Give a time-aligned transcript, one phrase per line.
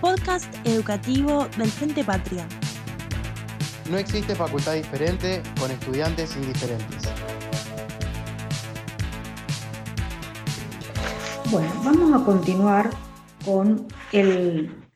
[0.00, 2.46] Podcast educativo del Frente Patria.
[3.90, 7.12] No existe facultad diferente con estudiantes indiferentes.
[11.50, 12.90] Bueno, vamos a continuar
[13.44, 13.86] con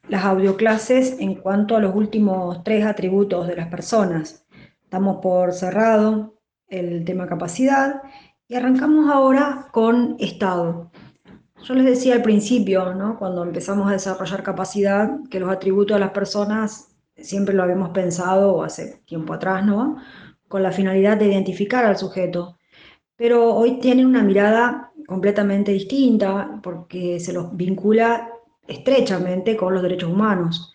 [0.09, 4.45] las audioclases en cuanto a los últimos tres atributos de las personas.
[4.83, 8.03] Estamos por cerrado el tema capacidad
[8.51, 10.91] y arrancamos ahora con estado.
[11.63, 13.17] Yo les decía al principio, ¿no?
[13.17, 18.65] cuando empezamos a desarrollar capacidad, que los atributos de las personas siempre lo habíamos pensado
[18.65, 19.99] hace tiempo atrás, ¿no?
[20.49, 22.59] con la finalidad de identificar al sujeto.
[23.15, 28.33] Pero hoy tienen una mirada completamente distinta porque se los vincula
[28.67, 30.75] estrechamente con los derechos humanos.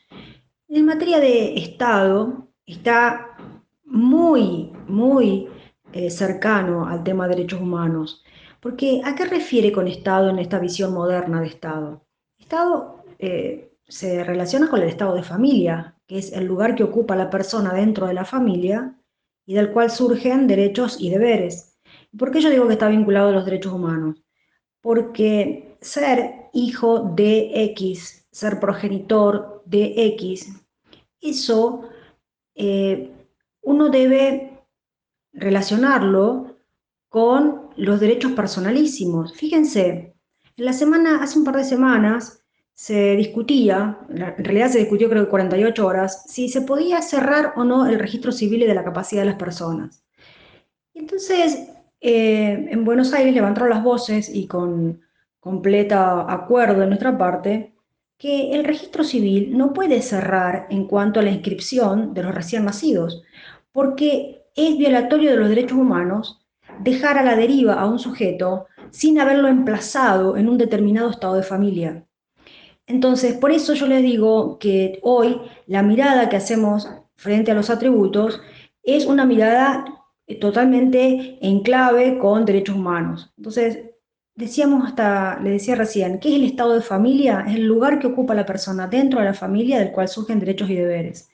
[0.70, 3.36] En materia de Estado está
[3.84, 5.50] muy, muy
[5.96, 8.22] eh, cercano al tema de derechos humanos.
[8.60, 12.06] Porque ¿a qué refiere con Estado en esta visión moderna de Estado?
[12.38, 17.16] Estado eh, se relaciona con el estado de familia, que es el lugar que ocupa
[17.16, 18.94] la persona dentro de la familia
[19.46, 21.80] y del cual surgen derechos y deberes.
[22.18, 24.22] ¿Por qué yo digo que está vinculado a los derechos humanos?
[24.82, 30.54] Porque ser hijo de X, ser progenitor de X,
[31.22, 31.88] eso
[32.54, 33.12] eh,
[33.62, 34.55] uno debe
[35.36, 36.58] relacionarlo
[37.10, 39.34] con los derechos personalísimos.
[39.34, 40.16] Fíjense,
[40.58, 42.42] en la semana, hace un par de semanas,
[42.74, 47.64] se discutía, en realidad se discutió creo que 48 horas, si se podía cerrar o
[47.64, 50.04] no el registro civil de la capacidad de las personas.
[50.94, 51.70] Entonces,
[52.02, 55.02] eh, en Buenos Aires levantaron las voces y con
[55.40, 57.76] completa acuerdo de nuestra parte,
[58.18, 62.66] que el registro civil no puede cerrar en cuanto a la inscripción de los recién
[62.66, 63.24] nacidos,
[63.72, 66.42] porque es violatorio de los derechos humanos
[66.80, 71.44] dejar a la deriva a un sujeto sin haberlo emplazado en un determinado estado de
[71.44, 72.06] familia.
[72.88, 77.70] Entonces, por eso yo les digo que hoy la mirada que hacemos frente a los
[77.70, 78.42] atributos
[78.84, 79.86] es una mirada
[80.40, 83.34] totalmente en clave con derechos humanos.
[83.38, 83.80] Entonces,
[84.36, 87.46] decíamos hasta, le decía recién, ¿qué es el estado de familia?
[87.48, 90.70] Es el lugar que ocupa la persona dentro de la familia del cual surgen derechos
[90.70, 91.30] y deberes.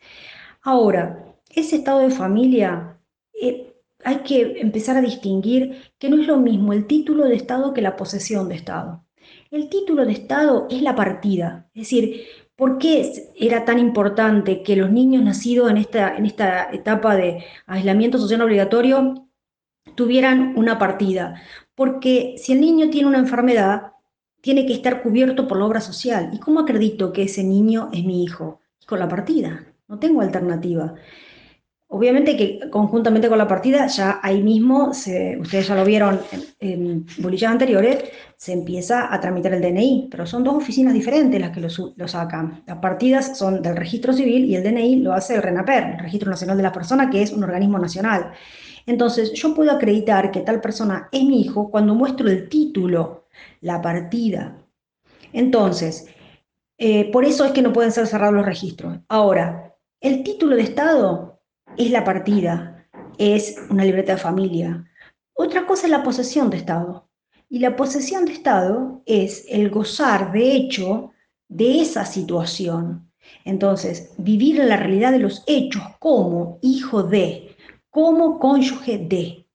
[0.61, 2.97] Ahora, ese estado de familia
[3.41, 7.73] eh, hay que empezar a distinguir que no es lo mismo el título de Estado
[7.73, 9.05] que la posesión de Estado.
[9.51, 12.23] El título de Estado es la partida, es decir,
[12.55, 17.43] ¿por qué era tan importante que los niños nacidos en esta, en esta etapa de
[17.65, 19.27] aislamiento social obligatorio
[19.95, 21.41] tuvieran una partida?
[21.75, 23.93] Porque si el niño tiene una enfermedad,
[24.41, 26.31] tiene que estar cubierto por la obra social.
[26.33, 28.61] ¿Y cómo acredito que ese niño es mi hijo?
[28.87, 30.95] Con la partida, no tengo alternativa.
[31.93, 36.21] Obviamente que conjuntamente con la partida, ya ahí mismo, ustedes ya lo vieron
[36.61, 38.05] en, bolillas anteriores,
[38.37, 42.63] se empieza a tramitar el DNI, pero son dos oficinas diferentes las que lo, sacan.
[42.65, 46.29] Las partidas son del registro civil y el DNI lo hace el RENAPER, el Registro
[46.29, 48.31] Nacional de la Persona, que es un organismo nacional.
[48.85, 53.27] Entonces, yo puedo acreditar que tal persona es mi hijo cuando muestro el título,
[53.59, 54.55] la partida.
[55.33, 56.07] Entonces,
[56.77, 58.97] eh, por eso es que no pueden ser cerrados los registros.
[59.09, 61.30] Ahora, el título de Estado
[61.77, 62.87] es la partida,
[63.17, 64.85] es una libreta de familia.
[65.33, 67.09] Otra cosa es la posesión de Estado.
[67.49, 71.11] Y la posesión de Estado es el gozar de hecho
[71.47, 73.11] de esa situación.
[73.43, 77.55] Entonces, vivir en la realidad de los hechos como hijo de,
[77.89, 79.45] como cónyuge de.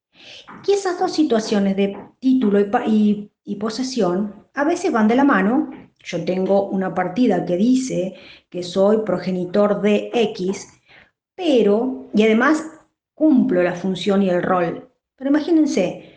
[0.67, 5.71] Y esas dos situaciones de título y, y posesión a veces van de la mano.
[6.05, 8.15] Yo tengo una partida que dice
[8.49, 10.76] que soy progenitor de X
[11.37, 12.67] pero, y además
[13.15, 14.91] cumplo la función y el rol.
[15.15, 16.13] Pero imagínense,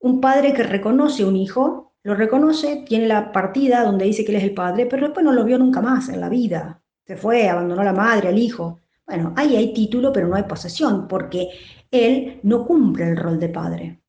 [0.00, 4.32] un padre que reconoce a un hijo, lo reconoce, tiene la partida donde dice que
[4.32, 6.82] él es el padre, pero después no lo vio nunca más en la vida.
[7.06, 8.80] Se fue, abandonó a la madre, al hijo.
[9.06, 11.48] Bueno, ahí hay título, pero no hay posesión, porque
[11.90, 14.00] él no cumple el rol de padre.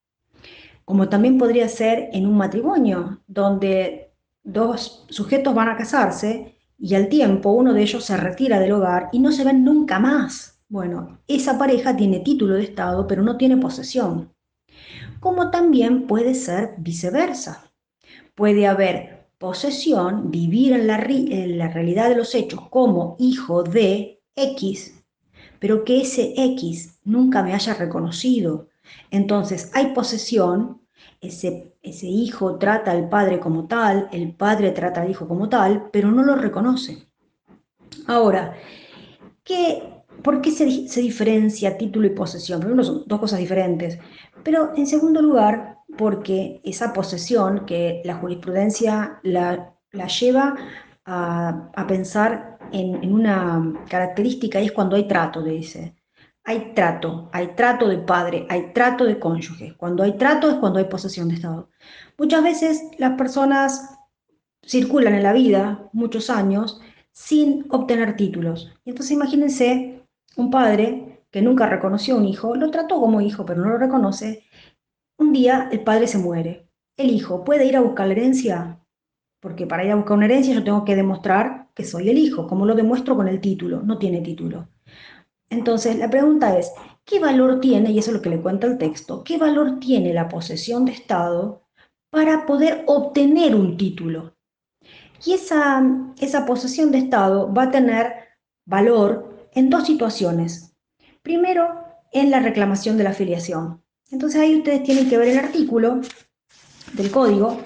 [0.84, 4.14] Como también podría ser en un matrimonio, donde
[4.44, 9.10] dos sujetos van a casarse y al tiempo uno de ellos se retira del hogar
[9.12, 10.55] y no se ven nunca más.
[10.68, 14.34] Bueno, esa pareja tiene título de Estado, pero no tiene posesión.
[15.20, 17.72] Como también puede ser viceversa.
[18.34, 25.04] Puede haber posesión, vivir en la, realidad de los hechos como hijo de X,
[25.60, 28.68] pero que ese X nunca me haya reconocido.
[29.12, 30.82] Entonces hay posesión,
[31.22, 35.90] ese, ese hijo trata al padre como tal, el padre trata al hijo como tal,
[35.92, 37.08] pero no lo reconoce.
[38.08, 38.56] Ahora,
[39.44, 40.66] ¿qué ¿por qué se,
[41.02, 42.60] diferencia título y posesión?
[42.60, 44.00] Primero son dos cosas diferentes,
[44.44, 49.74] pero en segundo lugar, porque esa posesión que la jurisprudencia la,
[50.20, 50.56] lleva
[51.06, 55.96] a, pensar en, en, una característica y es cuando hay trato, dice.
[56.44, 59.76] Hay trato, hay trato de padre, hay trato de cónyuge.
[59.78, 61.70] Cuando hay trato es cuando hay posesión de Estado.
[62.18, 63.98] Muchas veces las personas
[64.64, 68.74] circulan en la vida muchos años sin obtener títulos.
[68.84, 69.95] Entonces imagínense
[70.38, 73.78] un padre que nunca reconoció a un hijo, lo trató como hijo, pero no lo
[73.78, 74.44] reconoce.
[75.18, 76.70] Un día el padre se muere.
[76.98, 78.80] El hijo puede ir a buscar la herencia,
[79.42, 82.48] porque para ir a buscar una herencia yo tengo que demostrar que soy el hijo.
[82.48, 83.82] como lo demuestro con el título?
[83.82, 84.70] No tiene título.
[85.50, 86.72] Entonces la pregunta es,
[87.04, 90.14] ¿qué valor tiene, y eso es lo que le cuenta el texto, qué valor tiene
[90.14, 91.64] la posesión de Estado
[92.10, 94.36] para poder obtener un título?
[95.26, 95.84] Y esa,
[96.20, 98.14] esa posesión de Estado va a tener
[98.66, 100.74] valor en dos situaciones.
[101.24, 103.82] Primero, en la reclamación de la afiliación.
[104.12, 106.02] Entonces ahí ustedes tienen que ver el artículo
[106.94, 107.60] del código,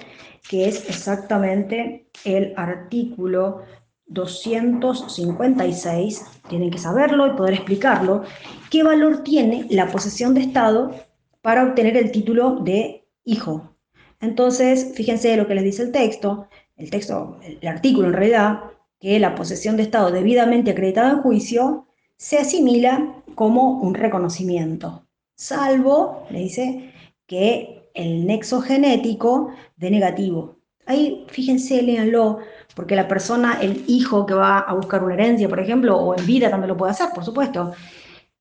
[0.50, 3.62] que es exactamente el artículo
[4.08, 8.24] 256, tienen que saberlo y poder explicarlo,
[8.72, 10.96] qué valor tiene la posesión de Estado
[11.42, 13.76] para obtener el título de hijo.
[14.20, 18.62] Entonces, fíjense lo que les dice el texto, el texto, el artículo en realidad,
[19.00, 21.88] que la posesión de Estado debidamente acreditada en juicio
[22.18, 26.94] se asimila como un reconocimiento, salvo, le dice,
[27.26, 30.58] que el nexo genético de negativo.
[30.86, 32.40] Ahí, fíjense, léanlo,
[32.76, 36.26] porque la persona, el hijo que va a buscar una herencia, por ejemplo, o en
[36.26, 37.72] vida también lo puede hacer, por supuesto,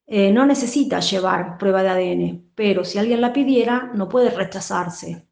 [0.06, 5.28] eh, no necesita llevar prueba de ADN, pero si alguien la pidiera, no puede rechazarse.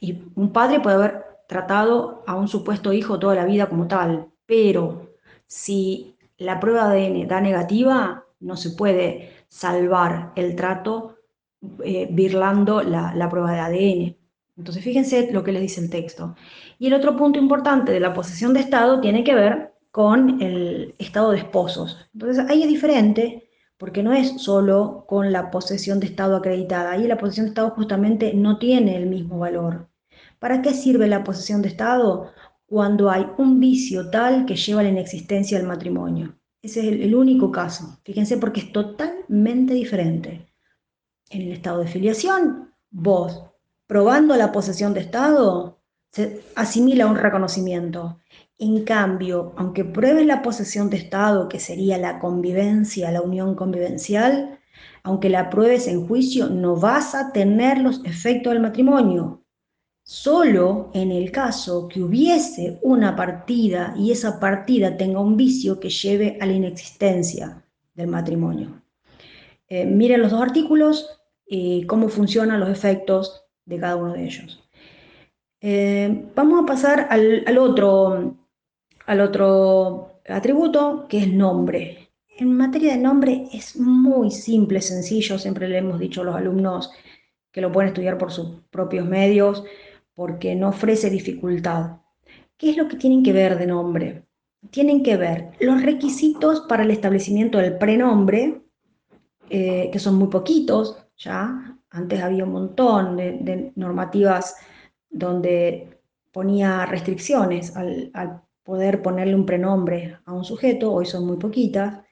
[0.00, 4.30] Y un padre puede haber tratado a un supuesto hijo toda la vida como tal,
[4.50, 5.14] pero
[5.46, 11.18] si la prueba de ADN da negativa, no se puede salvar el trato
[11.84, 14.16] eh, birlando la, la prueba de ADN.
[14.56, 16.34] Entonces fíjense lo que les dice el texto.
[16.80, 20.96] Y el otro punto importante de la posesión de Estado tiene que ver con el
[20.98, 22.10] estado de esposos.
[22.12, 23.48] Entonces ahí es diferente
[23.78, 26.90] porque no es solo con la posesión de Estado acreditada.
[26.90, 29.88] Ahí la posesión de Estado justamente no tiene el mismo valor.
[30.40, 32.32] ¿Para qué sirve la posesión de Estado?
[32.70, 36.38] Cuando hay un vicio tal que lleva a la inexistencia del matrimonio.
[36.62, 37.98] Ese es el, único caso.
[38.04, 40.46] Fíjense porque es totalmente diferente.
[41.30, 43.42] En el estado de filiación, vos,
[43.88, 45.80] probando la posesión de Estado,
[46.12, 48.20] se asimila un reconocimiento.
[48.56, 54.60] En cambio, aunque pruebes la posesión de Estado, que sería la convivencia, la unión convivencial,
[55.02, 59.39] aunque la pruebes en juicio, no vas a tener los efectos del matrimonio,
[60.02, 65.90] solo en el caso que hubiese una partida y esa partida tenga un vicio que
[65.90, 67.64] lleve a la inexistencia
[67.94, 68.82] del matrimonio.
[69.68, 74.60] Eh, miren los dos artículos y cómo funcionan los efectos de cada uno de ellos.
[75.60, 78.36] Eh, vamos a pasar al, otro,
[79.06, 82.08] al otro atributo, que es nombre.
[82.38, 86.90] En materia de nombre es muy simple, sencillo, siempre le hemos dicho a los alumnos
[87.52, 89.64] que lo pueden estudiar por sus propios medios,
[90.14, 91.98] porque no ofrece dificultad.
[92.56, 94.26] ¿Qué es lo que tienen que ver de nombre?
[94.70, 98.60] Tienen que ver los requisitos para el establecimiento del prenombre,
[99.48, 101.78] eh, que son muy poquitos, ya.
[101.90, 104.56] Antes había un montón de, normativas
[105.08, 111.38] donde ponía restricciones al, al, poder ponerle un prenombre a un sujeto, hoy son muy
[111.38, 112.04] poquitas.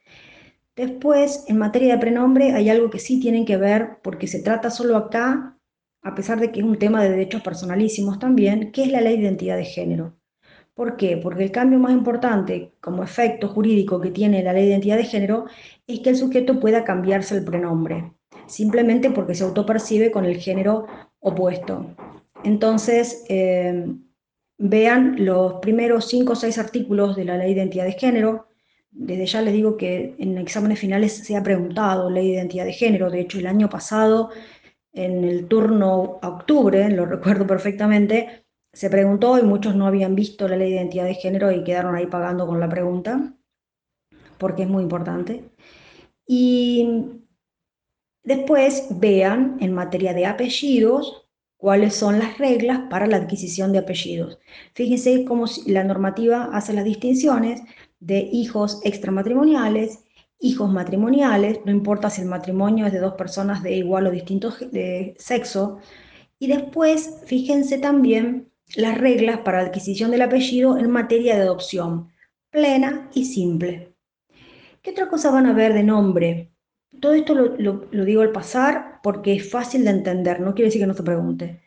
[0.78, 4.70] Después, en materia de prenombre, hay algo que sí tienen que ver, porque se trata
[4.70, 5.58] solo acá
[6.02, 9.16] a pesar de que es un tema de derechos personalísimos también, que es la ley
[9.16, 10.14] de identidad de género.
[10.74, 11.16] ¿Por qué?
[11.16, 15.04] Porque el cambio más importante como efecto jurídico que tiene la ley de identidad de
[15.04, 15.46] género
[15.88, 18.12] es que el sujeto pueda cambiarse el prenombre,
[18.46, 20.86] simplemente porque se autopercibe con el género
[21.18, 21.96] opuesto.
[22.44, 23.84] Entonces, eh,
[24.58, 28.47] vean los primeros cinco o seis artículos de la ley de identidad de género.
[28.90, 32.72] Desde ya les digo que en exámenes finales se ha preguntado ley de identidad de
[32.72, 33.10] género.
[33.10, 34.30] De hecho, el año pasado
[34.92, 40.48] en el turno a octubre, lo recuerdo perfectamente, se preguntó y muchos no habían visto
[40.48, 43.34] la ley de identidad de género y quedaron ahí pagando con la pregunta,
[44.38, 45.44] porque es muy importante.
[46.26, 47.22] Y
[48.22, 54.38] después vean en materia de apellidos cuáles son las reglas para la adquisición de apellidos.
[54.74, 57.62] Fíjense cómo la normativa hace las distinciones
[58.00, 60.04] de hijos extramatrimoniales
[60.40, 64.50] hijos matrimoniales, no importa si el matrimonio es de dos personas de igual o distinto
[64.72, 65.78] de sexo.
[66.38, 72.08] Y después, fíjense también las reglas para adquisición del apellido en materia de adopción,
[72.50, 73.94] plena y simple.
[74.82, 76.52] ¿Qué otra cosa van a ver de nombre?
[77.00, 80.86] Todo esto lo, digo al pasar porque es fácil de entender, no quiere decir que
[80.86, 81.62] no se pregunte.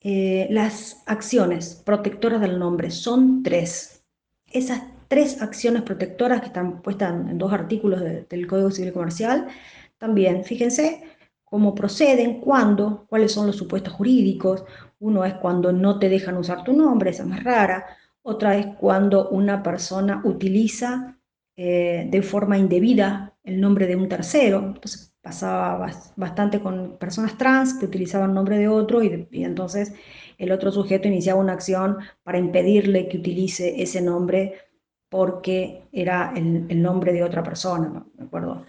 [0.00, 4.04] Eh, las acciones protectoras del nombre son tres.
[4.50, 4.82] Esas
[5.14, 9.46] tres acciones protectoras que están puestas en dos artículos del Código Civil Comercial,
[9.96, 11.04] también fíjense
[11.44, 14.64] cómo proceden, cuándo, cuáles son los supuestos jurídicos.
[14.98, 17.86] Uno es cuando no te dejan usar tu nombre, esa es más rara.
[18.22, 21.16] Otra es cuando una persona utiliza
[21.56, 24.58] eh, de forma indebida el nombre de un tercero.
[24.74, 29.92] Entonces pasaba bastante con personas trans que utilizaban nombre de otro y, entonces
[30.38, 34.54] el otro sujeto iniciaba una acción para impedirle que utilice ese nombre
[35.14, 38.04] porque era el, nombre de otra persona.
[38.18, 38.64] Me acuerdo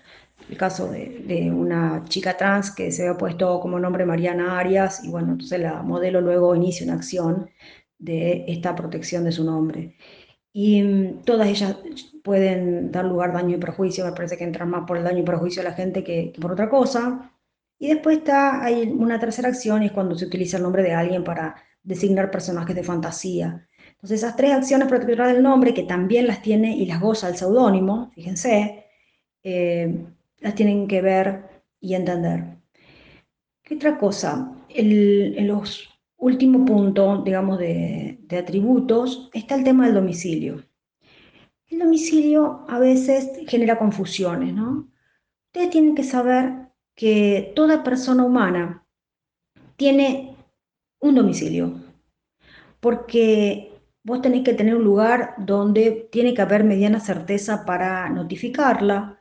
[0.47, 5.03] el caso de, de, una chica trans que se había puesto como nombre Mariana Arias
[5.03, 7.49] y bueno, entonces la modelo luego inicia una acción
[7.97, 9.95] de esta protección de su nombre.
[10.53, 11.77] Y mm, todas ellas
[12.23, 15.21] pueden dar lugar a daño y perjuicio, me parece que entran más por el daño
[15.21, 17.31] y perjuicio a la gente que, por otra cosa.
[17.79, 20.93] Y después está, hay una tercera acción y es cuando se utiliza el nombre de
[20.93, 23.67] alguien para designar personajes de fantasía.
[24.05, 27.37] Entonces esas tres acciones protectoras del nombre, que también las tiene y las goza el
[27.37, 28.85] seudónimo, fíjense,
[29.41, 30.05] eh,
[30.41, 32.55] las tienen que ver y entender.
[33.63, 34.51] ¿Qué otra cosa?
[34.69, 40.63] en los último punto, digamos, de, atributos, está el tema del domicilio.
[41.71, 44.87] El domicilio a veces genera confusiones, ¿no?
[45.47, 48.85] Ustedes tienen que saber que toda persona humana
[49.77, 50.37] tiene
[50.99, 51.73] un domicilio,
[52.79, 53.71] porque
[54.05, 59.19] vos tenés que tener un lugar donde tiene que haber mediana certeza para notificarla,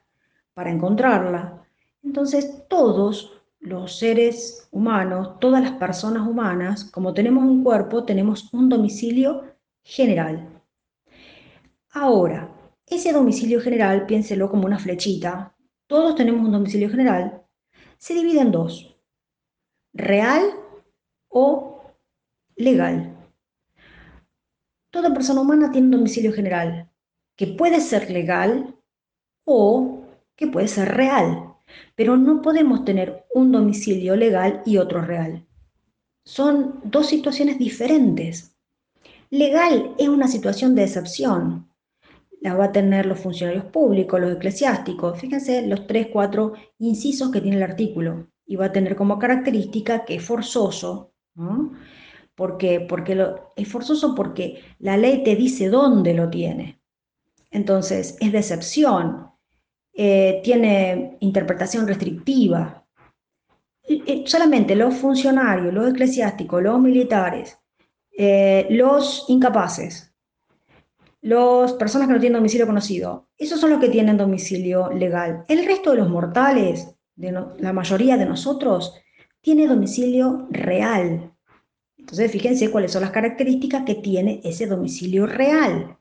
[0.53, 1.67] para encontrarla.
[2.03, 8.69] Entonces, todos los seres humanos, todas las personas humanas, como tenemos un cuerpo, tenemos un
[8.69, 9.45] domicilio
[9.83, 10.51] general.
[11.91, 12.51] Ahora,
[12.87, 15.55] ese domicilio general, piénselo como una flechita,
[15.87, 17.43] todos tenemos un domicilio general,
[17.97, 18.95] se divide en dos,
[19.95, 20.43] real
[21.29, 21.83] o
[22.57, 23.14] legal.
[24.95, 26.89] Toda persona humana tiene un domicilio general,
[27.37, 28.75] que puede ser legal
[29.45, 30.05] o
[30.37, 31.55] que puede ser real
[31.95, 35.47] pero no podemos tener un domicilio legal y otro real.
[36.25, 38.57] Son dos situaciones diferentes.
[39.31, 41.69] Legal es una situación de excepción.
[42.41, 45.19] La va a tener los funcionarios públicos, los eclesiásticos.
[45.19, 48.29] Fíjense los tres, cuatro incisos que tiene el artículo.
[48.47, 51.13] Y va a tener como característica que es forzoso.
[51.35, 51.73] ¿Por
[52.59, 52.81] qué?
[52.81, 53.17] Porque
[53.57, 56.81] es forzoso porque la ley te dice dónde lo tiene.
[57.51, 59.31] Entonces, es de excepción.
[59.93, 62.81] Eh, tiene interpretación restrictiva.
[64.25, 67.59] solamente los funcionarios, los eclesiásticos, los militares,
[68.17, 70.15] eh, los incapaces,
[71.21, 75.45] las personas que no tienen domicilio conocido, esos son los que tienen domicilio legal.
[75.49, 78.95] El resto de los mortales, la mayoría de nosotros,
[79.41, 81.34] tiene domicilio real.
[82.05, 85.97] Entonces, fíjense cuáles son las características que tiene ese domicilio real.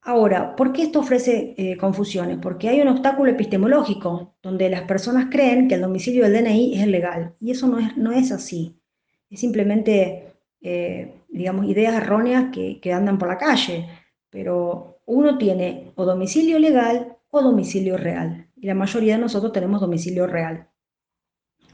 [0.00, 2.38] Ahora, ¿por qué esto ofrece eh, confusiones?
[2.40, 6.86] Porque hay un obstáculo epistemológico, donde las personas creen que el domicilio del DNI es
[6.86, 8.80] legal, y eso no es, no es así.
[9.28, 13.86] Es simplemente, eh, digamos, ideas erróneas que, que andan por la calle,
[14.30, 19.82] pero uno tiene o domicilio legal o domicilio real, y la mayoría de nosotros tenemos
[19.82, 20.70] domicilio real,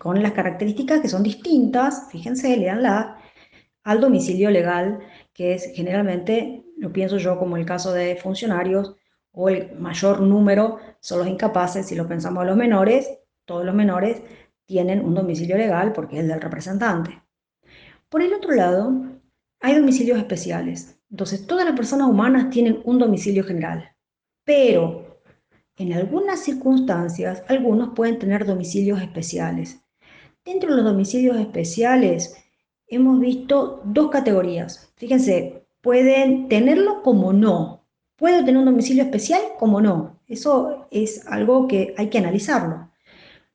[0.02, 3.18] con las características que son distintas, fíjense, leanla,
[3.84, 4.98] al domicilio legal,
[5.32, 8.96] que es generalmente lo pienso yo como el caso de funcionarios
[9.30, 13.76] o el mayor número son los incapaces, si lo pensamos a los menores, todos los
[13.76, 14.22] menores
[14.66, 17.22] tienen un domicilio legal porque es el del representante.
[18.08, 18.92] Por el otro lado,
[19.60, 20.98] hay domicilios especiales.
[21.12, 23.94] Entonces, todas las personas humanas tienen un domicilio general,
[24.42, 25.22] pero
[25.76, 29.81] en algunas circunstancias, algunos pueden tener domicilios especiales.
[30.44, 32.34] Dentro de los domicilios especiales,
[32.88, 34.92] hemos visto dos categorías.
[34.96, 37.84] Fíjense, pueden tenerlo como no.
[38.16, 40.20] Puede tener un domicilio especial como no.
[40.26, 42.90] Eso es algo que hay que analizarlo.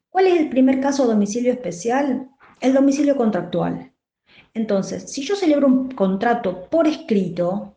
[0.10, 2.30] ¿Cuál es el primer caso de domicilio especial?
[2.62, 3.92] El domicilio contractual.
[4.54, 7.76] Entonces, si yo celebro un contrato por escrito,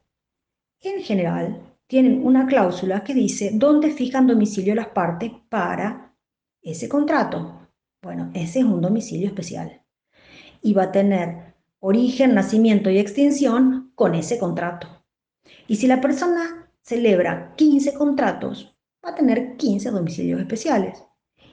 [0.81, 6.15] en general tienen una cláusula que dice dónde fijan domicilio las partes para
[6.63, 7.61] ese contrato.
[8.03, 9.83] Bueno, ese es un domicilio especial.
[10.63, 14.89] Y va a tener origen, nacimiento y extinción con ese contrato.
[15.67, 21.05] Y si la persona celebra 15 contratos, va a tener 15 domicilios especiales.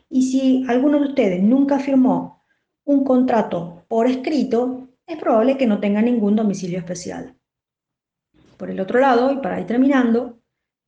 [0.10, 2.46] Y si alguno de ustedes nunca firmó
[2.86, 7.36] un contrato por escrito, es probable que no tenga ningún domicilio especial.
[8.56, 10.40] Por el otro lado, y para ir terminando,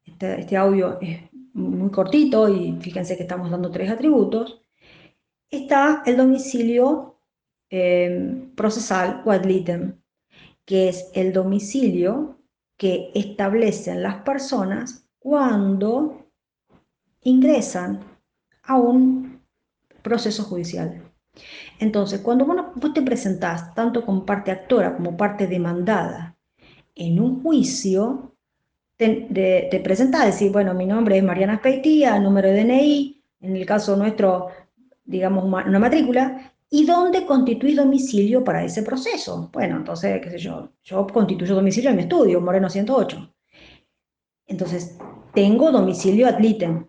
[0.06, 1.20] este, este audio es
[1.54, 4.62] muy cortito, y fíjense que estamos dando tres atributos,
[5.50, 7.20] está el domicilio
[7.70, 9.32] eh, procesal o
[10.66, 12.40] que es el domicilio
[12.78, 16.28] que establecen las personas cuando
[17.22, 18.00] ingresan
[18.64, 19.42] a un
[20.02, 21.04] proceso judicial.
[21.80, 26.38] Entonces, cuando vos, te presentás tanto con parte actora como parte demandada
[26.96, 28.36] en un juicio,
[28.98, 29.28] te,
[29.72, 33.96] te presentás, decís, bueno, mi nombre es Mariana Speitía, número de DNI, en el caso
[33.96, 34.50] nuestro,
[35.10, 39.50] digamos, una matrícula, ¿y dónde constituís domicilio para ese proceso?
[39.52, 43.34] Bueno, entonces, qué sé yo, yo constituyo domicilio en mi estudio, Moreno 108.
[44.48, 44.98] Entonces,
[45.34, 46.86] tengo domicilio ad litem,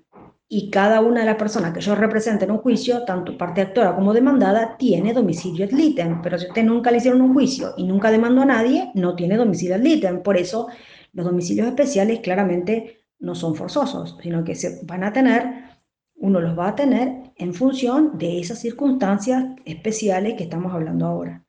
[0.53, 3.95] y cada una de las personas que yo represente en un juicio, tanto parte actora
[3.95, 6.21] como demandada, tiene domicilio ad litem.
[6.23, 9.37] Pero si usted nunca le hicieron un juicio y nunca demandó a nadie, no tiene
[9.37, 10.25] domicilio ad litem.
[10.25, 10.67] Por eso
[11.13, 15.79] los domicilios especiales claramente no son forzosos, sino que se van a tener,
[16.17, 21.43] uno los va a tener en función de esas circunstancias especiales que estamos hablando ahora.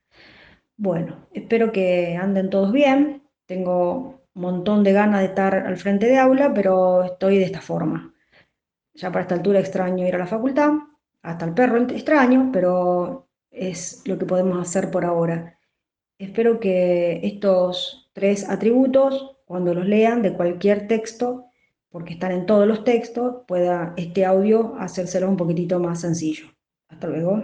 [0.77, 3.23] Bueno, espero que anden todos bien.
[3.45, 7.59] Tengo un montón de ganas de estar al frente de aula, pero estoy de esta
[7.61, 8.13] forma.
[8.93, 10.71] Ya para esta altura extraño ir a la facultad,
[11.21, 15.59] hasta el perro extraño, pero es lo que podemos hacer por ahora.
[16.17, 21.50] Espero que estos tres atributos, cuando los lean de cualquier texto,
[21.91, 26.45] porque están en todos los textos, pueda este audio hacérselo un poquitito más sencillo.
[26.89, 27.43] Hasta luego.